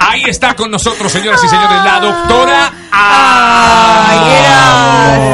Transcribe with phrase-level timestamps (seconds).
[0.00, 2.72] Ahí está con nosotros, señoras y señores, la doctora.
[2.90, 4.18] Ay,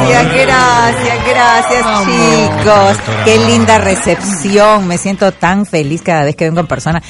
[0.09, 3.15] gracias, gracias, gracias, chicos.
[3.25, 4.87] Qué linda recepción.
[4.87, 7.01] Me siento tan feliz cada vez que vengo en persona.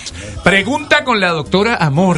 [0.44, 2.18] Pregunta con la doctora Amor.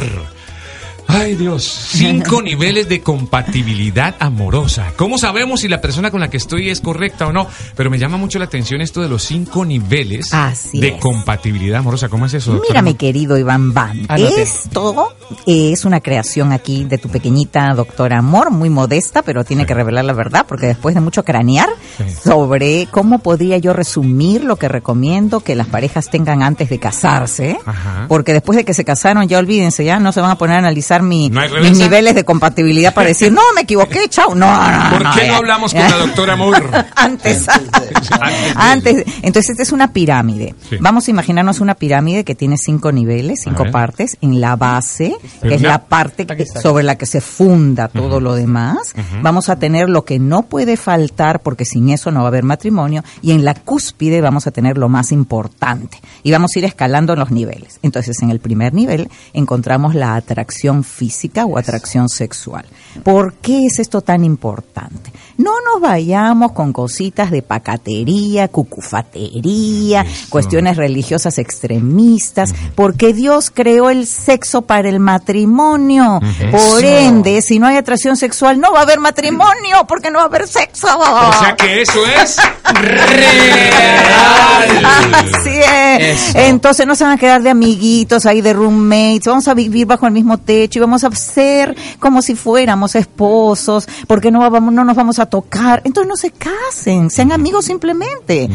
[1.06, 4.92] Ay Dios, cinco niveles de compatibilidad amorosa.
[4.96, 7.46] ¿Cómo sabemos si la persona con la que estoy es correcta o no?
[7.76, 11.00] Pero me llama mucho la atención esto de los cinco niveles Así de es.
[11.00, 12.08] compatibilidad amorosa.
[12.08, 12.52] ¿Cómo es eso?
[12.52, 14.06] doctora Mira, mi querido Iván Van,
[14.38, 15.14] esto
[15.46, 20.04] es una creación aquí de tu pequeñita doctora Amor, muy modesta, pero tiene que revelar
[20.04, 21.68] la verdad, porque después de mucho cranear
[21.98, 22.04] Sí.
[22.24, 27.56] sobre cómo podría yo resumir lo que recomiendo que las parejas tengan antes de casarse,
[27.64, 28.06] Ajá.
[28.08, 30.58] porque después de que se casaron, ya olvídense, ya no se van a poner a
[30.60, 34.46] analizar mi, ¿No hay mis niveles de compatibilidad para decir, no, me equivoqué, chao, no,
[34.46, 35.32] no, ¿Por qué ya.
[35.32, 36.70] no hablamos con la doctora Amor?
[36.96, 37.46] Antes,
[38.56, 39.04] Antes.
[39.22, 40.54] Entonces, esta es una pirámide.
[40.68, 40.76] Sí.
[40.80, 44.16] Vamos a imaginarnos una pirámide que tiene cinco niveles, cinco partes.
[44.20, 48.20] En la base, Pero que es la parte que- sobre la que se funda todo
[48.20, 52.26] lo demás, vamos a tener lo que no puede faltar, porque sin eso no va
[52.26, 53.02] a haber matrimonio.
[53.22, 56.00] Y en la cúspide vamos a tener lo más importante.
[56.22, 57.78] Y vamos a ir escalando los niveles.
[57.82, 62.66] Entonces, en el primer nivel encontramos la atracción física o atracción sexual.
[63.02, 65.12] ¿Por qué es esto tan importante?
[65.36, 70.26] No nos vayamos con cositas de pacatería, cucufatería, Eso.
[70.30, 76.20] cuestiones religiosas extremistas, porque Dios creó el sexo para el matrimonio.
[76.50, 76.98] Por Eso.
[76.98, 80.28] ende, si no hay atracción sexual, no va a haber matrimonio, porque no va a
[80.28, 80.86] haber sexo.
[80.98, 82.36] O sea que eso es
[82.72, 84.84] real.
[85.14, 86.28] Así es.
[86.28, 86.38] Eso.
[86.38, 89.26] Entonces no se van a quedar de amiguitos ahí, de roommates.
[89.26, 93.86] Vamos a vivir bajo el mismo techo y vamos a ser como si fuéramos esposos,
[94.06, 95.82] porque no, vamos, no nos vamos a tocar.
[95.84, 98.48] Entonces no se casen, sean amigos simplemente.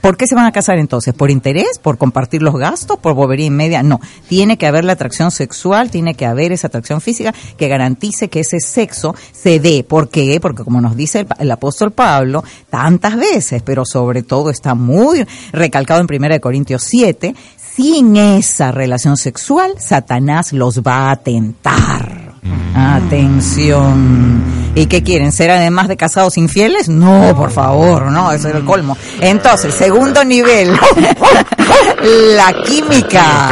[0.00, 1.12] ¿Por qué se van a casar entonces?
[1.12, 1.78] ¿Por interés?
[1.82, 2.98] ¿Por compartir los gastos?
[2.98, 3.82] ¿Por bobería y media?
[3.82, 4.00] No.
[4.28, 8.40] Tiene que haber la atracción sexual, tiene que haber esa atracción física que garantice que
[8.40, 9.84] ese sexo se dé.
[9.84, 10.38] ¿Por qué?
[10.40, 16.00] Porque como nos dice el, apóstol Pablo, tantas veces, pero sobre todo está muy recalcado
[16.00, 22.34] en 1 Corintios 7, sin esa relación sexual, Satanás los va a tentar.
[22.74, 24.57] Atención.
[24.78, 25.32] ¿Y qué quieren?
[25.32, 26.88] ¿Ser además de casados infieles?
[26.88, 28.96] No, por favor, no, eso es el colmo.
[29.20, 30.72] Entonces, segundo nivel,
[32.36, 33.50] la química.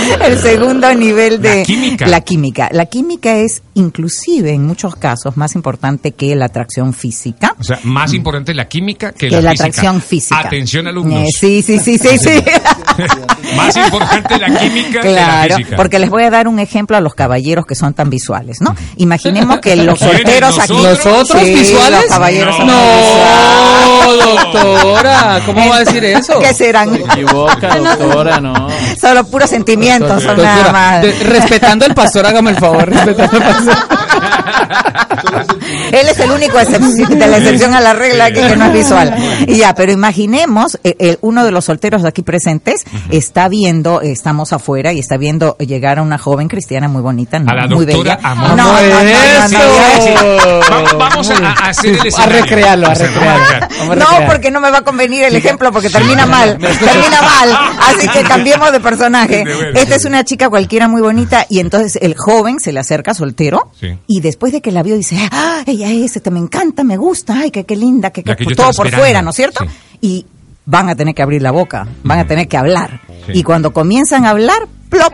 [0.24, 1.58] el segundo nivel de
[2.06, 2.68] la química.
[2.72, 3.36] la química.
[3.36, 7.54] Es inclusive en muchos casos más importante que la atracción física.
[7.58, 8.16] O sea, más mm.
[8.16, 10.40] importante la química que, la, atracción física.
[10.40, 11.28] Atención alumnos.
[11.28, 12.42] Eh, sí, sí, sí, sí, sí.
[13.56, 15.76] más importante la química claro, que la física.
[15.76, 18.74] porque les voy a dar un ejemplo a los caballeros que son tan visuales, ¿no?
[18.96, 25.76] Imaginemos que los solteros aquí nosotros sí, visuales, los caballeros no, no doctora, ¿cómo va
[25.76, 26.38] a decir eso?
[26.38, 26.92] ¿Qué serán?
[26.92, 28.68] Se equivoca, doctora, no.
[29.00, 31.04] Solo puro sentimiento son nada más.
[31.20, 32.88] respetando al pastor, hágame el favor.
[32.88, 33.74] Respetando al pastor.
[35.92, 39.14] Él es el único de la excepción a la regla que, que no es visual.
[39.46, 44.12] Y ya, pero imaginemos, eh, eh, uno de los solteros aquí presentes está viendo, eh,
[44.12, 47.50] estamos afuera y está viendo llegar a una joven cristiana muy bonita, ¿no?
[47.50, 48.18] A la muy bella.
[48.22, 48.50] Amor.
[48.56, 52.42] No, no, no, Vamos, a, a hacer el A escenario.
[52.42, 53.92] recrearlo, a recrearlo.
[53.92, 56.58] a- No, porque no me va a convenir el ejemplo, porque termina mal.
[56.58, 57.58] Termina mal.
[57.88, 59.44] Así que cambiemos de personaje.
[59.74, 63.70] Esta es una chica cualquiera muy bonita y entonces el joven se le acerca soltero
[63.80, 63.98] Sí.
[64.06, 67.38] y después de que la vio dice, ah, ella es, este, me encanta, me gusta,
[67.40, 69.64] ay, qué, qué linda, que, que todo por fuera, ¿no es cierto?
[69.64, 69.70] Sí.
[70.00, 70.26] Y
[70.66, 73.00] van a tener que abrir la boca, van a tener que hablar.
[73.26, 73.32] Sí.
[73.34, 75.12] Y cuando comienzan a hablar, plop,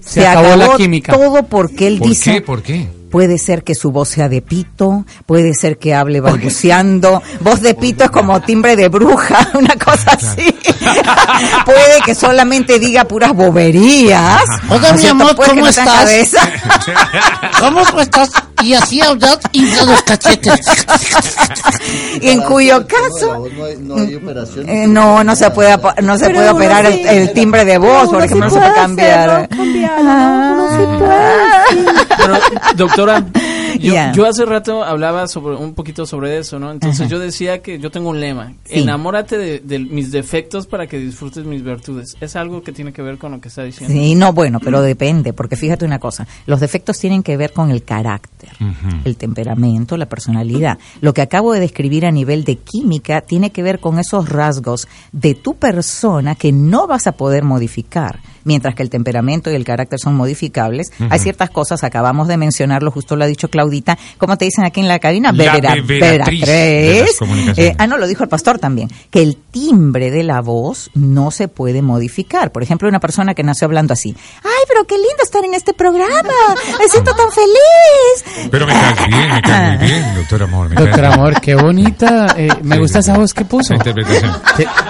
[0.00, 1.12] Se acabó la química.
[1.12, 2.40] todo porque él ¿Por dice, qué?
[2.42, 2.88] ¿Por qué?
[3.14, 7.22] Puede ser que su voz sea de pito, puede ser que hable balbuceando.
[7.38, 10.52] Voz de pito es como timbre de bruja, una cosa así.
[11.64, 14.42] puede que solamente diga puras boberías.
[14.68, 16.10] Oiga, ¿No mi amor, ¿cómo no estás?
[17.60, 18.30] ¿Cómo estás?
[18.64, 20.60] Y así hablas infla los cachetes.
[22.20, 24.68] y en cuyo caso No hay, no hay operación.
[24.68, 27.02] eh, no no se puede no se puede operar el, sí.
[27.06, 29.30] el timbre de voz, por ejemplo, no se puede puede cambiar.
[29.30, 30.52] hacerlo, ¿no?
[30.54, 31.84] Uno sí puede, sí.
[32.16, 32.38] Pero,
[33.06, 33.44] doctora,
[34.14, 36.70] Yo, hace rato hablaba sobre un poquito sobre eso, ¿no?
[36.70, 38.52] Entonces yo decía que yo tengo un lema.
[38.64, 38.80] Sí.
[38.80, 42.16] Enamórate de, de mis defectos para que disfrutes mis virtudes.
[42.20, 43.94] Es algo que tiene que ver con lo que está diciendo.
[43.94, 47.70] Sí, no, bueno, pero depende, porque fíjate una cosa, los defectos tienen que ver con
[47.70, 48.50] el carácter,
[49.04, 50.78] el temperamento, la personalidad.
[51.00, 54.88] Lo que acabo de describir a nivel de química tiene que ver con esos rasgos
[55.12, 58.20] de tu persona que no vas a poder modificar.
[58.44, 62.90] Mientras que el temperamento y el carácter son modificables, hay ciertas cosas, acabamos de mencionarlo,
[62.90, 65.32] justo lo ha dicho Claudita, ¿cómo te dicen aquí en la cabina?
[65.32, 67.16] Las beberatriz.
[67.18, 67.58] comunicaciones.
[67.58, 71.30] Eh, ah, no, lo dijo el pastor también, que el timbre de la voz no
[71.30, 72.52] se puede modificar.
[72.52, 75.74] Por ejemplo, una persona que nació hablando así, ay, pero qué lindo estar en este
[75.74, 76.32] programa,
[76.78, 78.48] me siento tan feliz.
[78.50, 78.74] Pero me
[79.08, 80.68] bien, me cae muy bien, doctor Amor.
[80.68, 81.04] me Doctor.
[81.04, 82.26] Amor, qué bonita.
[82.36, 83.74] eh, me Sí, gusta sí, esa voz que puso.
[83.74, 84.32] Interpretación.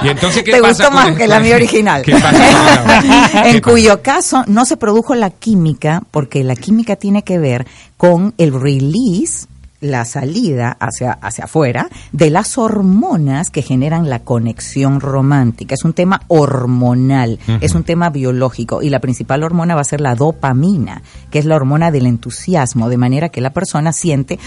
[0.03, 2.03] Y entonces, ¿qué Te pasa gustó más que la mía original.
[2.03, 6.57] ¿Qué pasa con la- en ¿Qué cuyo caso no se produjo la química, porque la
[6.57, 7.67] química tiene que ver
[7.97, 9.47] con el release,
[9.85, 15.75] la salida hacia, hacia afuera, de las hormonas que generan la conexión romántica.
[15.75, 20.01] Es un tema hormonal, es un tema biológico, y la principal hormona va a ser
[20.01, 24.39] la dopamina, que es la hormona del entusiasmo, de manera que la persona siente,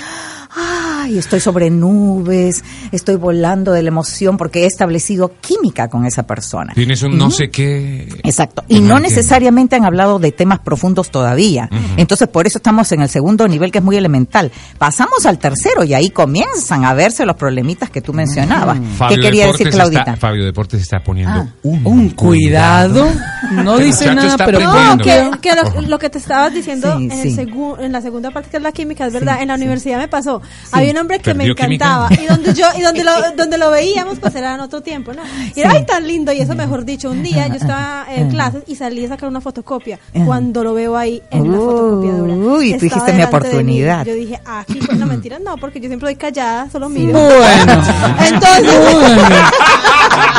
[1.08, 6.24] ay, estoy sobre nubes, estoy volando de la emoción porque he establecido química con esa
[6.24, 6.74] persona.
[6.74, 8.08] Tienes un no sé qué.
[8.24, 8.64] Exacto.
[8.68, 11.70] Y No necesariamente han hablado de temas profundos todavía.
[11.98, 14.52] Entonces, por eso estamos en el segundo nivel, que es muy elemental.
[14.78, 18.78] Pasamos al tercero y ahí comienzan a verse los problemitas que tú mencionabas.
[19.10, 20.02] ¿Qué quería Deportes decir Claudita?
[20.02, 21.48] Está, Fabio Deportes está poniendo Ah.
[21.64, 23.08] un, Un cuidado.
[23.52, 24.60] No dice nada, pero.
[24.60, 27.42] No, que, que lo, lo que te estabas diciendo Sí, en, sí.
[27.42, 27.54] el
[27.86, 29.62] en la segunda parte que es la química, es verdad, Sí, en la sí.
[29.62, 30.42] universidad me pasó.
[30.72, 34.20] Había un hombre que me encantaba y donde yo y donde lo, donde lo veíamos
[34.20, 35.22] pues era en otro tiempo, ¿no?
[35.56, 38.64] Y era ay tan lindo y eso mejor dicho, un día yo estaba en clases
[38.68, 40.00] y salí a sacar una fotocopia.
[40.26, 42.34] Cuando lo veo ahí en la fotocopiadora.
[42.34, 44.06] uy, tú dijiste mi oportunidad.
[44.06, 47.14] Yo dije, aquí pues no mentira, no, porque yo siempre doy callada, solo miro.
[47.14, 47.84] Bueno.
[48.20, 49.52] Entonces, Bueno.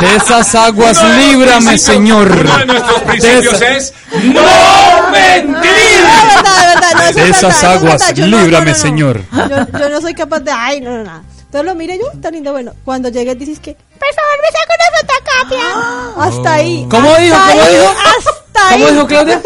[0.01, 2.31] De esas aguas, líbrame, Señor.
[2.31, 3.93] Uno de nuestros principios De es
[4.33, 5.61] ¡No mentir!
[5.61, 6.68] verdad,
[7.15, 8.81] de esas aguas, no, líbrame, no, no.
[8.81, 9.21] Señor.
[9.31, 11.23] Yo, yo no soy capaz de, ay, no, no, no.
[11.49, 12.73] Entonces lo mire yo, tan lindo, bueno.
[12.85, 16.23] Cuando llegues dices que, por favor, me saca una fotocopia.
[16.23, 16.85] Hasta ahí.
[16.89, 17.35] ¿Cómo hasta dijo?
[17.35, 17.93] ¿Cómo ahí, dijo?
[18.17, 18.81] Hasta ahí.
[18.81, 19.41] ¿Cómo dijo Claudia?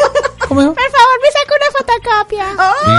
[0.48, 0.62] ¿Cómo?
[0.62, 2.46] Por favor, me saca una fotocopia.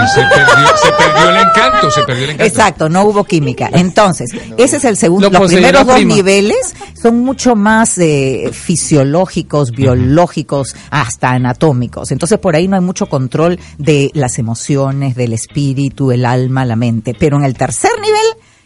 [0.03, 2.43] Y se perdió, se perdió el encanto, se perdió el encanto.
[2.45, 3.69] Exacto, no hubo química.
[3.71, 5.29] Entonces, ese es el segundo.
[5.29, 6.15] Lo Los primeros dos prima.
[6.15, 12.11] niveles son mucho más eh, fisiológicos, biológicos, hasta anatómicos.
[12.11, 16.75] Entonces, por ahí no hay mucho control de las emociones, del espíritu, el alma, la
[16.75, 17.15] mente.
[17.17, 18.14] Pero en el tercer nivel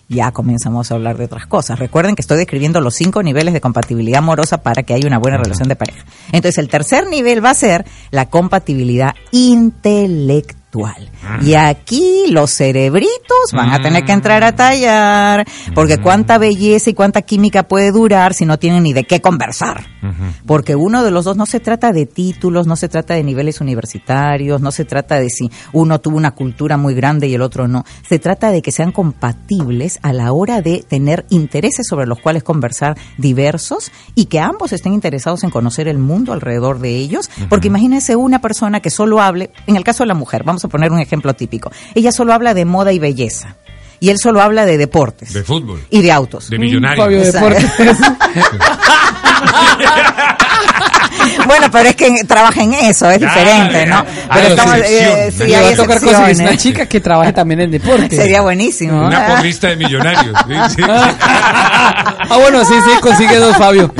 [0.09, 1.79] ya comenzamos a hablar de otras cosas.
[1.79, 5.38] Recuerden que estoy describiendo los cinco niveles de compatibilidad amorosa para que haya una buena
[5.38, 6.03] relación de pareja.
[6.31, 10.58] Entonces, el tercer nivel va a ser la compatibilidad intelectual.
[11.42, 16.94] Y aquí los cerebritos van a tener que entrar a tallar, porque cuánta belleza y
[16.94, 19.88] cuánta química puede durar si no tienen ni de qué conversar.
[20.45, 23.62] Porque uno de los dos no se trata de títulos, no se trata de niveles
[23.62, 27.68] universitarios, no se trata de si uno tuvo una cultura muy grande y el otro
[27.68, 27.83] no.
[28.07, 32.44] Se trata de que sean compatibles a la hora de tener intereses sobre los cuales
[32.44, 37.30] conversar diversos y que ambos estén interesados en conocer el mundo alrededor de ellos.
[37.50, 40.67] Porque imagínense una persona que solo hable, en el caso de la mujer, vamos a
[40.67, 43.56] poner un ejemplo típico, ella solo habla de moda y belleza.
[44.01, 45.33] Y él solo habla de deportes.
[45.33, 45.81] De fútbol.
[45.89, 46.50] Y de autos.
[46.50, 47.03] De millonario.
[47.03, 47.50] Fabio Exacto.
[47.50, 47.97] Deportes.
[51.50, 53.86] bueno, pero es que trabaja en eso, es Ya, diferente, ya.
[53.88, 54.06] ¿no?
[54.06, 58.16] Pero hay estamos, eh, sí, hay a tocar una chica que trabaje también en deporte.
[58.16, 59.07] Sería buenísimo.
[59.07, 60.38] Una porrista de millonarios.
[60.76, 60.81] Sí.
[60.85, 63.92] Ah, bueno, sí, sí, consigue dos, Fabio.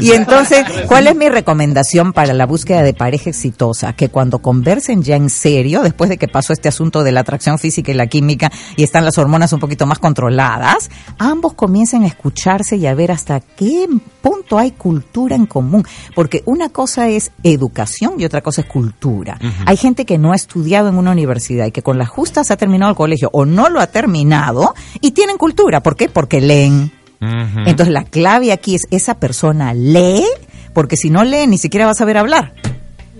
[0.00, 3.92] Y entonces, ¿cuál es mi recomendación para la búsqueda de pareja exitosa?
[3.92, 7.58] Que cuando conversen ya en serio, después de que pasó este asunto de la atracción
[7.58, 12.06] física y la química y están las hormonas un poquito más controladas, ambos comiencen a
[12.06, 13.86] escucharse y a ver hasta qué
[14.26, 15.86] punto hay cultura en común.
[16.16, 19.38] Porque una cosa es educación y otra cosa es cultura.
[19.66, 22.56] Hay gente que no ha estudiado en una universidad y que con las justas ha
[22.56, 25.80] terminado el colegio o no lo ha terminado y tienen cultura.
[25.80, 26.08] ¿Por qué?
[26.08, 26.90] Porque leen.
[27.20, 30.24] Entonces la clave aquí es esa persona lee,
[30.72, 32.52] porque si no lee ni siquiera va a saber hablar.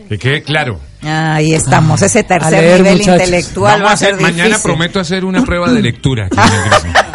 [0.09, 0.81] Que quede claro.
[1.03, 3.23] Ahí estamos, ese tercer leer, nivel muchachos.
[3.23, 6.29] intelectual Vamos va a a ser hacer, mañana prometo hacer una prueba de lectura.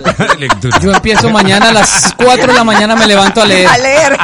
[0.38, 0.78] lectura.
[0.80, 3.68] Yo empiezo mañana a las 4 de la mañana, me levanto a leer.
[3.68, 4.18] A leer.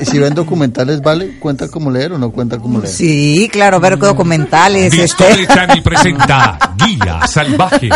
[0.00, 1.38] Y si ven documentales, ¿vale?
[1.38, 2.92] ¿Cuenta como leer o no cuenta como leer?
[2.92, 4.92] Sí, claro, ver documentales.
[4.92, 5.54] Discovery Este.
[5.54, 7.90] Channel presenta Guía Salvaje,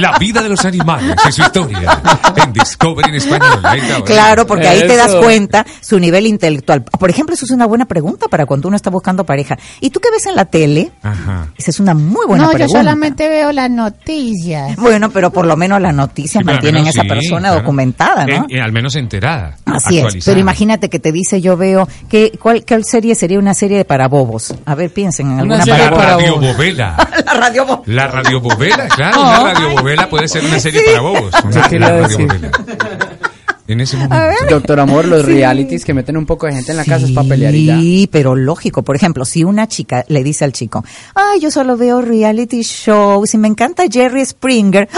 [0.00, 2.00] La vida de los animales y su historia
[2.36, 3.60] en Discovery en español.
[4.04, 6.82] Claro, porque ahí te das cuenta su nivel intelectual.
[6.82, 9.56] Por ejemplo, eso es una buena pregunta para cuando uno está buscando pareja.
[9.80, 10.90] ¿Y tú qué ves en la tele?
[11.02, 11.48] Ajá.
[11.56, 12.72] Esa es una muy buena no, pregunta.
[12.72, 14.76] yo solamente veo las noticias.
[14.76, 17.56] Bueno, pero por lo menos las noticias Sí, mantienen a esa sí, persona claro.
[17.60, 18.34] documentada, ¿no?
[18.34, 19.56] En- en- al menos enterada.
[19.64, 20.24] Así es.
[20.24, 23.84] Pero imagínate que te dice, yo veo, que, ¿cuál, ¿cuál serie sería una serie de
[23.84, 24.54] para bobos?
[24.64, 26.16] A ver, piensen en alguna serie La para.
[27.26, 27.88] La radio bobos.
[27.88, 29.20] La radio bobela, claro.
[29.20, 31.32] Una radio bobela puede ser una serie para bobos.
[31.44, 33.15] Una, Yo quería
[33.68, 34.16] En ese momento.
[34.48, 37.28] Doctor Amor, los realities que meten un poco de gente en la casa es para
[37.28, 37.76] pelear y ya.
[37.76, 38.82] Sí, pero lógico.
[38.82, 43.34] Por ejemplo, si una chica le dice al chico, ay, yo solo veo reality shows
[43.34, 44.88] y me encanta Jerry Springer.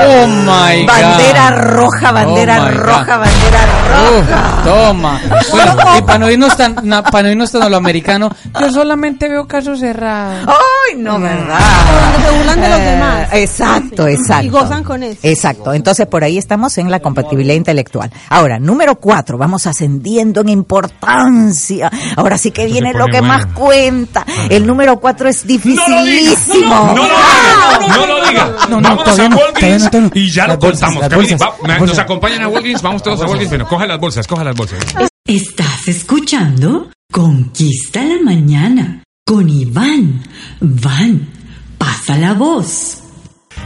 [0.00, 0.86] Oh my God.
[0.86, 2.82] Bandera roja, bandera Oh my God.
[2.84, 4.62] roja, bandera roja.
[4.64, 5.20] Toma.
[5.50, 8.70] Bueno, y para no irnos tan, na- para no irnos tan a lo americano, yo
[8.70, 10.46] solamente veo casos cerrados.
[10.48, 11.58] Ay, no, ¿verdad?
[12.12, 13.28] Donde se burlan de los Eh, demás.
[13.32, 14.46] Exacto, exacto.
[14.46, 15.18] Y gozan con eso.
[15.22, 15.72] Exacto.
[15.72, 18.07] Entonces, por ahí estamos en la compatibilidad intelectual.
[18.28, 21.90] Ahora, número cuatro, vamos ascendiendo en importancia.
[22.16, 23.28] Ahora sí que Esto viene lo que bueno.
[23.28, 24.24] más cuenta.
[24.48, 26.94] El número cuatro es dificilísimo.
[26.94, 28.56] No lo diga, no lo diga.
[28.68, 31.02] No, no, Vámonos a no, Walgreens y ya lo contamos.
[31.80, 33.50] nos acompañan a Walgreens, vamos todos a Walgreens.
[33.50, 34.78] Bueno, coge las bolsas, coge las bolsas.
[35.26, 40.22] Estás escuchando Conquista la Mañana con Iván.
[40.60, 41.28] Van,
[41.78, 43.02] pasa la voz.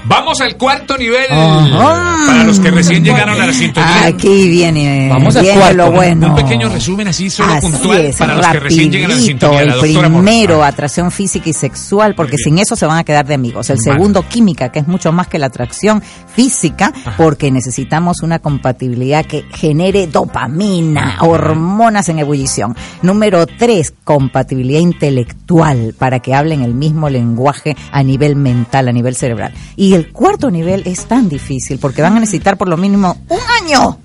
[0.04, 1.26] Vamos al cuarto nivel.
[1.30, 2.16] Ajá.
[2.26, 4.06] Para los que recién llegaron a la sintonía.
[4.06, 5.92] Aquí viene, Vamos al viene cuarto, lo ¿no?
[5.92, 6.26] bueno.
[6.28, 9.20] Un pequeño resumen así, solo Así puntual, es, para los que recién llegan a la
[9.20, 9.46] rapidito.
[9.48, 9.62] sintonía.
[9.62, 13.70] El primero, atracción física y sexual, porque sin eso se van a quedar de amigos.
[13.70, 13.92] El Vale.
[13.92, 16.02] segundo, química, que es mucho más que la atracción
[16.34, 22.76] física, porque necesitamos una compatibilidad que genere dopamina, hormonas en ebullición.
[23.02, 29.14] Número tres, compatibilidad intelectual, para que hablen el mismo lenguaje a nivel mental, a nivel
[29.14, 29.52] cerebral.
[29.76, 33.40] Y el cuarto nivel es tan difícil, porque van a necesitar por lo mínimo un
[33.62, 33.98] año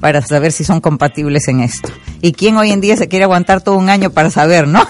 [0.00, 1.90] para saber si son compatibles en esto.
[2.22, 4.82] ¿Y quién hoy en día se quiere aguantar todo un año para saber, no?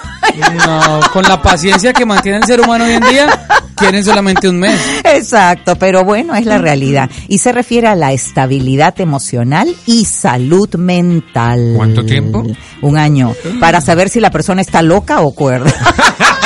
[0.66, 4.60] No, con la paciencia que mantiene el ser humano hoy en día, quieren solamente un
[4.60, 4.80] mes.
[5.04, 7.10] Exacto, pero bueno, es la realidad.
[7.28, 11.74] Y se refiere a la estabilidad emocional y salud mental.
[11.76, 12.44] ¿Cuánto tiempo?
[12.80, 13.34] Un año.
[13.58, 15.72] Para saber si la persona está loca o cuerda.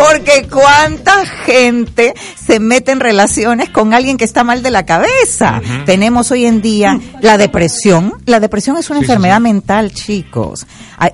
[0.00, 5.60] Porque cuánta gente se mete en relaciones con alguien que está mal de la cabeza.
[5.86, 8.14] Tenemos hoy en día la depresión.
[8.26, 9.42] La depresión es una Sí, enfermedad sí.
[9.42, 10.66] mental, chicos.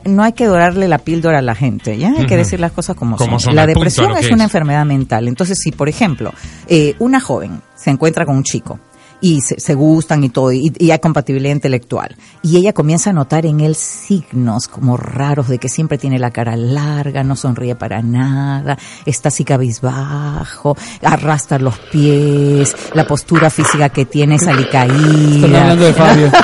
[0.05, 2.13] No hay que dorarle la píldora a la gente, ¿ya?
[2.17, 3.41] Hay que decir las cosas como, Como son.
[3.41, 4.49] son, La punto, depresión es que una es.
[4.51, 5.29] enfermedad mental.
[5.29, 6.33] Entonces, si por ejemplo,
[6.69, 8.79] eh, una joven se encuentra con un chico
[9.21, 13.13] y se, se gustan y todo, y, y hay compatibilidad intelectual, y ella comienza a
[13.13, 17.75] notar en él signos como raros de que siempre tiene la cara larga, no sonríe
[17.77, 24.97] para nada, está así cabizbajo, arrastra los pies, la postura física que tiene es alicaída.
[25.37, 26.31] Están hablando de Fabio.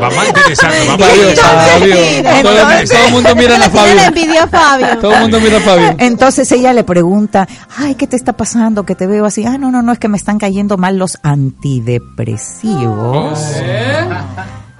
[0.00, 0.16] Vamos
[0.60, 1.94] Fabio,
[2.26, 4.40] Entonces- todo el mundo mira a Fabio.
[4.42, 4.98] a Fabio.
[5.00, 5.94] Todo el mundo mira a Fabio.
[5.98, 8.84] Entonces ella le pregunta, ay, ¿qué te está pasando?
[8.84, 9.44] Que te veo así.
[9.44, 13.38] Ah, no, no, no, es que me están cayendo mal los antidepresivos.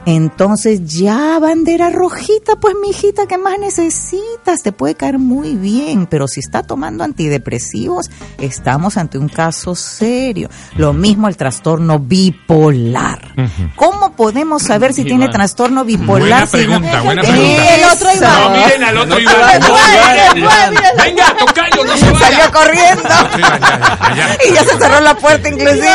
[0.04, 4.62] Entonces ya, bandera rojita, pues mijita, ¿qué más necesitas?
[4.64, 10.48] Te puede caer muy bien, pero si está tomando antidepresivos, estamos ante un caso serio.
[10.76, 13.32] Lo mismo el trastorno bipolar.
[13.76, 16.20] ¿Cómo podemos saber si tiene trastorno bipolar?
[16.20, 17.32] Buena si no- pregunta, buena Eso.
[17.32, 17.74] pregunta.
[17.74, 18.42] El otro Iván.
[18.42, 19.60] No, miren al otro Iván.
[19.60, 20.74] No, Iván.
[20.74, 22.18] se Venga, tocayo, no se vaya.
[22.28, 23.02] Salió corriendo.
[23.34, 25.88] Sí, ya, ya, ya, Y ya se cerró la puerta inclusive.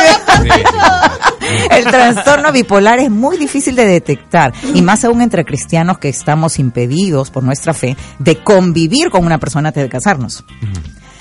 [1.70, 6.58] El trastorno bipolar es muy difícil de detectar y más aún entre cristianos que estamos
[6.58, 10.44] impedidos por nuestra fe de convivir con una persona antes de casarnos.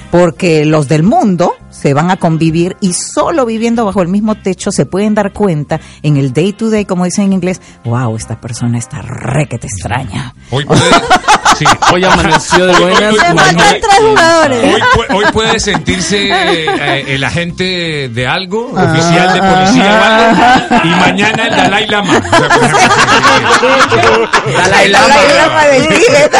[0.09, 4.71] Porque los del mundo se van a convivir y solo viviendo bajo el mismo techo
[4.71, 8.39] se pueden dar cuenta en el day to day, como dicen en inglés, wow, esta
[8.39, 10.33] persona está re que te extraña.
[10.49, 10.79] Hoy puede,
[11.57, 13.13] sí, Hoy amaneció de buenas.
[13.13, 14.15] hoy- hoy-
[14.55, 14.73] hoy-.
[14.73, 20.16] Hoy, pu- hoy puede sentirse eh, el agente de algo, oficial de policía algo,
[20.83, 22.21] y mañana el Dalai Lama.
[23.59, 26.31] Por ejemplo, Dalai Lama del Tíbet.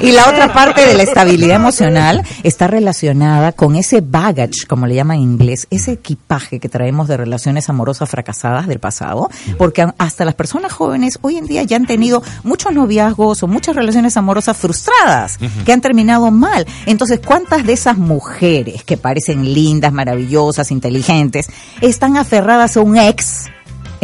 [0.00, 4.94] y la otra parte de la estabilidad emocional está relacionada con ese baggage, como le
[4.94, 10.24] llaman en inglés, ese equipaje que traemos de relaciones amorosas fracasadas del pasado, porque hasta
[10.24, 14.56] las personas jóvenes hoy en día ya han tenido muchos noviazgos o muchas relaciones amorosas
[14.56, 16.66] frustradas que han terminado mal.
[16.86, 21.48] Entonces, ¿cuántas de esas mujeres que parecen lindas, maravillosas, inteligentes,
[21.80, 23.50] están aferradas a un ex?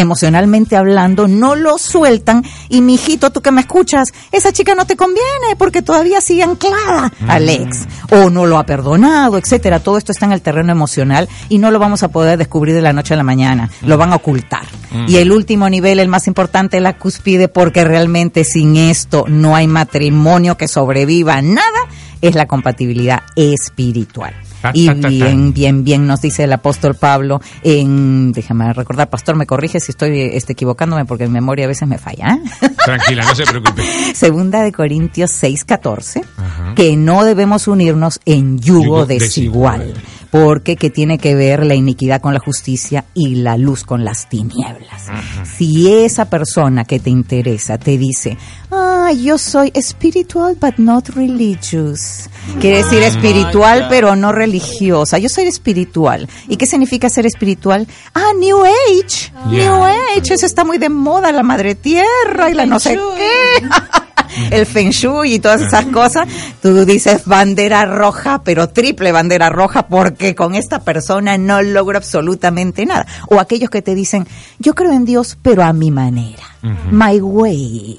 [0.00, 4.96] emocionalmente hablando, no lo sueltan y mijito, tú que me escuchas, esa chica no te
[4.96, 9.80] conviene porque todavía sigue anclada al ex o no lo ha perdonado, etcétera.
[9.80, 12.82] Todo esto está en el terreno emocional y no lo vamos a poder descubrir de
[12.82, 14.66] la noche a la mañana, lo van a ocultar.
[15.06, 19.66] Y el último nivel, el más importante, la cúspide, porque realmente sin esto no hay
[19.68, 21.86] matrimonio que sobreviva nada,
[22.20, 24.34] es la compatibilidad espiritual.
[24.60, 29.36] Ta, Y ta, bien, bien, bien nos dice el apóstol Pablo en, déjame recordar, pastor,
[29.36, 32.38] me corrige si estoy este, equivocándome porque mi memoria a veces me falla.
[32.62, 32.68] ¿eh?
[32.84, 33.82] Tranquila, no se preocupe.
[34.14, 36.74] Segunda de Corintios 6:14, Ajá.
[36.74, 40.04] que no debemos unirnos en yugo, Yugo desigual, desigual.
[40.30, 44.28] Porque que tiene que ver la iniquidad con la justicia y la luz con las
[44.28, 45.08] tinieblas.
[45.56, 48.36] Si esa persona que te interesa te dice,
[48.70, 55.44] ah, yo soy espiritual but not religious, quiere decir espiritual pero no religiosa, yo soy
[55.44, 56.28] espiritual.
[56.48, 57.86] ¿Y qué significa ser espiritual?
[58.14, 62.66] Ah, New Age, New Age, eso está muy de moda, la madre tierra y la
[62.66, 63.66] no sé qué.
[64.50, 66.28] el feng shui y todas esas cosas,
[66.62, 72.86] tú dices bandera roja, pero triple bandera roja, porque con esta persona no logro absolutamente
[72.86, 73.06] nada.
[73.28, 74.26] O aquellos que te dicen,
[74.58, 77.96] yo creo en Dios, pero a mi manera, my way.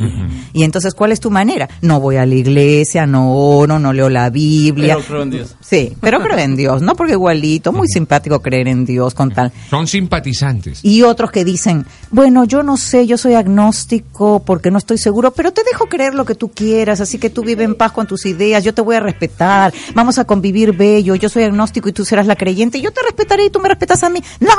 [0.54, 1.70] Y entonces, ¿cuál es tu manera?
[1.82, 4.96] No voy a la iglesia, no oro, no leo la Biblia.
[4.96, 5.56] Pero creo en Dios.
[5.60, 6.96] Sí, pero creo en Dios, ¿no?
[6.96, 9.52] Porque igualito, muy simpático creer en Dios con tal.
[9.70, 10.84] Son simpatizantes.
[10.84, 15.32] Y otros que dicen, bueno, yo no sé, yo soy agnóstico porque no estoy seguro,
[15.32, 18.08] pero te dejo creer lo que tú quieras, así que tú vive en paz con
[18.08, 21.94] tus ideas, yo te voy a respetar, vamos a convivir bello, yo soy agnóstico y
[21.94, 24.22] tú serás la creyente, yo te respetaré y tú me respetas a mí.
[24.40, 24.50] No,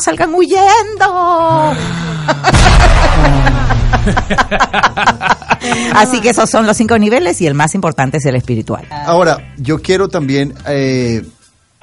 [0.00, 1.74] salgan huyendo.
[5.94, 8.86] así que esos son los cinco niveles y el más importante es el espiritual.
[8.90, 11.24] Ahora, yo quiero también eh,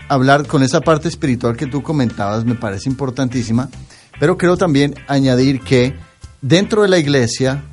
[0.08, 3.70] hablar con esa parte espiritual que tú comentabas, me parece importantísima,
[4.20, 5.96] pero quiero también añadir que
[6.42, 7.64] dentro de la iglesia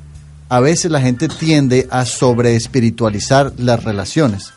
[0.49, 4.53] a veces la gente tiende a sobre espiritualizar las relaciones.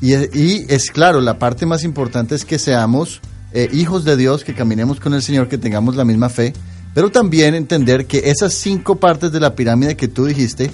[0.00, 3.20] y, y es claro, la parte más importante es que seamos
[3.56, 6.52] eh, hijos de Dios, que caminemos con el Señor, que tengamos la misma fe,
[6.94, 10.70] pero también entender que esas cinco partes de la pirámide que tú dijiste,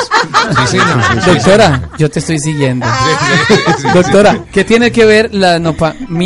[0.71, 0.79] Sí.
[0.79, 0.85] Sí,
[1.27, 2.87] Doctora, yo te estoy siguiendo.
[2.87, 2.93] sí,
[3.49, 3.89] sí, sí, sí.
[3.95, 5.59] Doctora, ¿qué tiene que ver la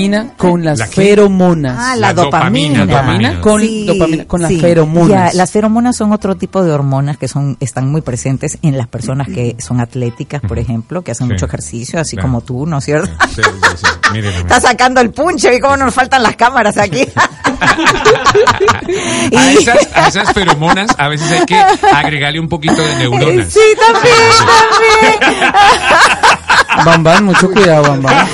[0.08, 1.76] dopamina con las feromonas?
[1.78, 3.34] Ah, la, La dopamina, dopamina.
[3.34, 3.40] dopamina.
[3.40, 5.32] Con- dopamina, con las feromonas.
[5.32, 8.86] Ya, las feromonas son otro tipo de hormonas que son están muy presentes en las
[8.88, 11.32] personas que son atléticas, por ejemplo, que hacen Sí.
[11.34, 12.28] mucho ejercicio, así Claro.
[12.28, 13.10] como tú, ¿no es cierto?
[13.34, 13.86] Sí, sí, sí.
[14.12, 17.06] Mírenlo, Está sacando el punche, y cómo nos faltan las cámaras aquí.
[19.36, 23.48] A esas, a esas feromonas a veces hay que agregarle un poquito de neuronas.
[23.52, 24.14] Sí, también,
[25.20, 25.52] también.
[26.84, 28.26] Bam, bam, mucho cuidado, bam, bam.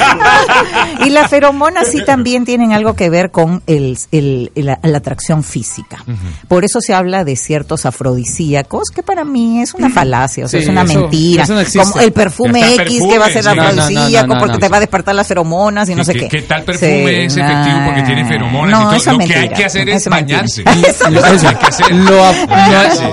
[1.06, 5.42] y las feromonas sí también tienen algo que ver con el, el- la, la atracción
[5.44, 6.04] física.
[6.48, 10.60] Por eso se habla de ciertos afrodisíacos, que para mí es una falacia, o sea,
[10.60, 11.42] Sí, es una eso- mentira.
[11.44, 13.48] eso no como el perfume X perfume, que va a ser sí.
[13.48, 16.04] No, no, no, afrodisíaco no, no, porque te va a despertar las feromonas y no
[16.04, 16.28] sé ¿Qué, qué.
[16.28, 18.96] qué tal perfume Sí, es efectivo porque tiene feromonas No, y todo?
[18.96, 20.64] eso Lo que hay que hacer es bañarse.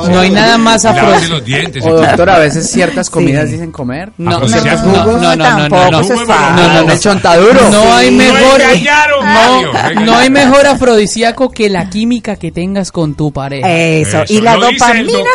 [0.10, 1.90] No, hay nada más afrodisíaco.
[1.90, 4.12] O doctor, a veces ciertas comidas dicen comer.
[4.18, 6.02] No, No, no, no, no, tampoco, no.
[6.02, 6.92] No, no, no.
[6.92, 7.70] El chontaduro.
[7.70, 8.62] No hay mejor.
[9.24, 13.70] No, no hay mejor afrodisíaco que la química que tengas con tu pareja.
[13.72, 14.24] Eso.
[14.24, 15.30] Eso, Y la lo dice el dopamina.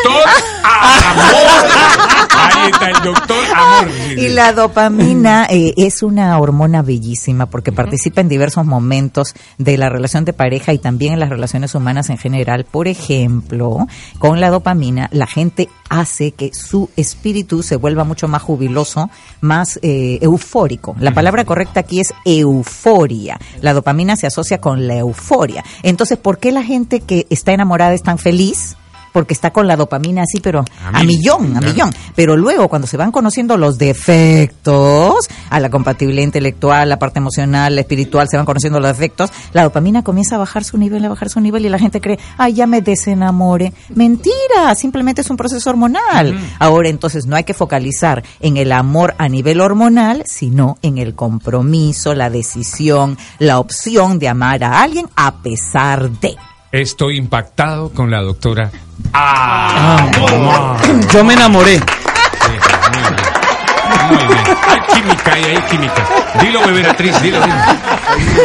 [2.68, 2.88] doctor Amor.
[2.88, 3.90] Ahí está el doctor Amor.
[3.90, 4.20] Sí, sí.
[4.20, 9.88] Y la dopamina eh, es una hormona bellísima porque participa en diversos momentos de la
[9.88, 12.64] relación de pareja y también en las relaciones humanas en general.
[12.64, 13.86] Por ejemplo,
[14.18, 19.78] con la dopamina la gente hace que su espíritu se vuelva mucho más jubiloso, más
[19.82, 20.94] eh, eufórico.
[20.98, 23.38] La palabra correcta aquí es euforia.
[23.60, 25.64] La dopamina se asocia con la euforia.
[25.82, 28.76] Entonces, ¿por qué la gente que está enamorada es tan feliz?
[29.12, 31.18] Porque está con la dopamina así, pero A a, mil.
[31.18, 31.90] millón, a millón.
[32.14, 37.74] Pero luego, cuando se van conociendo los defectos, a la compatibilidad intelectual, la parte emocional,
[37.74, 41.08] la espiritual, se van conociendo los defectos, la dopamina comienza a bajar su nivel, a
[41.08, 43.72] bajar su nivel y la gente cree, ay, ya me desenamore.
[43.94, 46.38] Mentira, simplemente es un proceso hormonal.
[46.58, 51.14] Ahora, entonces, no hay que focalizar en el amor a nivel hormonal, sino en el
[51.14, 56.36] compromiso, la decisión, la opción de amar a alguien a pesar de.
[56.72, 58.70] Estoy impactado con la doctora
[59.12, 60.76] Amor.
[61.12, 61.80] Yo me enamoré.
[64.08, 64.44] Muy bien.
[64.68, 66.06] Hay química ahí, hay química.
[66.42, 67.54] Dilo, beberatriz, dilo, dilo.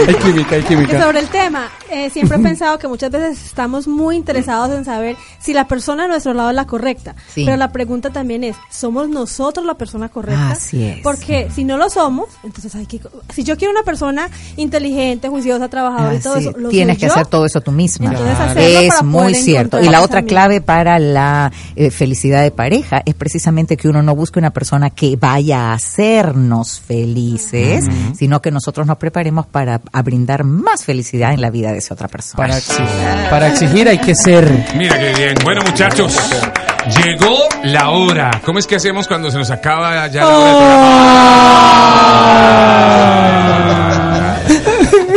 [0.08, 1.02] Hay química, hay química.
[1.02, 5.15] sobre el tema, eh, siempre he pensado que muchas veces estamos muy interesados en saber
[5.39, 7.15] si la persona a nuestro lado es la correcta.
[7.34, 7.43] Sí.
[7.45, 10.52] Pero la pregunta también es, ¿somos nosotros la persona correcta?
[10.52, 11.00] Así es.
[11.02, 13.02] Porque si no lo somos, entonces hay que...
[13.34, 17.08] Si yo quiero una persona inteligente, juiciosa, trabajadora y todo eso, ¿lo tienes soy que
[17.08, 17.13] yo?
[17.13, 18.12] hacer todo eso tú misma.
[18.12, 19.82] Entonces, hacerlo es muy cierto.
[19.82, 24.15] Y la otra clave para la eh, felicidad de pareja es precisamente que uno no
[24.15, 27.74] busque una persona que vaya a hacernos felices,
[28.17, 31.93] sino que nosotros nos preparemos para a brindar más felicidad en la vida de esa
[31.93, 32.38] otra persona.
[32.38, 34.65] Para exigir, para exigir hay que ser.
[34.75, 35.35] Mira qué bien.
[35.43, 36.17] Bueno, muchachos,
[36.88, 38.41] llegó la hora.
[38.43, 41.95] ¿Cómo es que hacemos cuando se nos acaba ya la hora programa?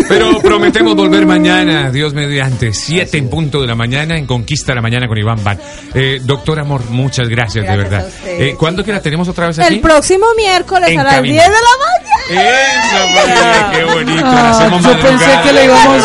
[0.09, 4.81] Pero prometemos volver mañana, Dios mediante, 7 en punto de la mañana en Conquista la
[4.81, 5.61] Mañana con Iván Van.
[5.94, 8.09] Eh, doctor Amor, muchas gracias, de verdad.
[8.24, 9.74] Eh, ¿Cuándo que la tenemos otra vez aquí?
[9.74, 11.35] El próximo miércoles En a las cabina.
[11.35, 11.98] 10 de la mañana.
[12.31, 14.26] Eso, María, qué bonito.
[14.26, 16.04] Ah, yo pensé que le íbamos,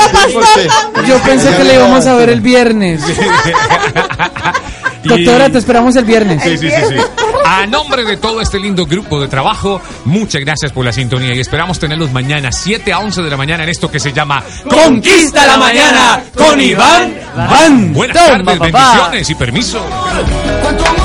[1.07, 3.01] yo pensé que le íbamos a ver el viernes.
[5.03, 6.41] Doctora, te esperamos el viernes.
[6.43, 6.95] Sí, sí, sí, sí.
[7.45, 11.39] A nombre de todo este lindo grupo de trabajo, muchas gracias por la sintonía y
[11.39, 15.45] esperamos tenerlos mañana 7 a 11 de la mañana en esto que se llama Conquista
[15.45, 17.93] la mañana con Iván Van.
[17.93, 18.91] Buenas Toma, tardes, papá.
[18.91, 19.85] bendiciones y permiso.
[20.61, 21.02] Cuánto amor